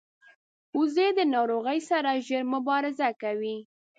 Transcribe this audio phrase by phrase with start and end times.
[0.77, 3.57] وزې د ناروغۍ سره ژر مبارزه کوي